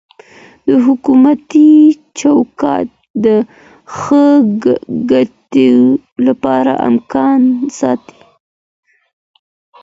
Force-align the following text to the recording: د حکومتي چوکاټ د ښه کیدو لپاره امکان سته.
د 0.67 0.69
حکومتي 0.85 1.71
چوکاټ 2.19 2.87
د 3.25 3.27
ښه 3.97 4.25
کیدو 5.51 5.75
لپاره 6.27 6.73
امکان 6.89 7.41
سته. 7.77 8.15